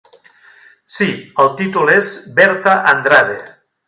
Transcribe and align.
Sí, 0.93 1.07
el 1.43 1.51
títol 1.59 1.91
és 1.97 2.09
Berta 2.39 2.73
Andrade. 2.93 3.37